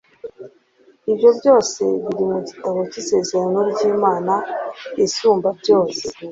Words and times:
ibyo 1.11 1.29
byose 1.39 1.79
biri 2.03 2.23
mu 2.31 2.39
gitabo 2.47 2.79
cy'isezerano 2.89 3.59
ry'imana 3.71 4.33
isumbabyose 5.05 6.03